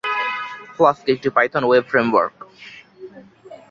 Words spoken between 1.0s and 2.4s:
একটি Python web framework.